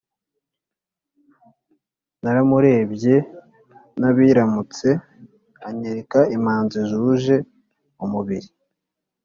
[2.21, 3.15] Naramurebye
[3.99, 4.87] nabiramutse
[5.67, 7.35] Anyereka imanzi zuje
[8.03, 8.49] umubiri